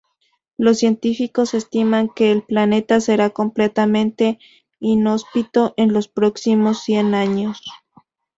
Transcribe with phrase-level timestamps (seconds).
[0.57, 4.39] Los científicos estiman que el planeta será completamente
[4.79, 7.61] inhóspito en los próximos cien años.